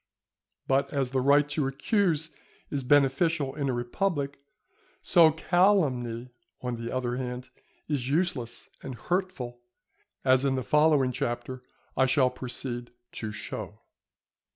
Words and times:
But 0.67 0.91
as 0.91 1.11
the 1.11 1.21
right 1.21 1.47
to 1.49 1.67
accuse 1.67 2.31
is 2.71 2.81
beneficial 2.83 3.53
in 3.53 3.69
a 3.69 3.73
republic, 3.73 4.39
so 5.03 5.29
calumny, 5.31 6.31
on 6.59 6.77
the 6.83 6.91
other 6.91 7.17
hand, 7.17 7.51
is 7.87 8.09
useless 8.09 8.67
and 8.81 8.95
hurtful, 8.95 9.61
as 10.25 10.43
in 10.43 10.55
the 10.55 10.63
following 10.63 11.11
Chapter 11.11 11.61
I 11.95 12.07
shall 12.07 12.31
proceed 12.31 12.89
to 13.11 13.31
show. 13.31 13.81